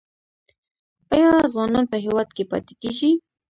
آیا 1.13 1.31
ځوانان 1.53 1.85
په 1.91 1.97
هیواد 2.05 2.29
کې 2.35 2.43
پاتې 2.51 2.73
کیږي؟ 2.81 3.11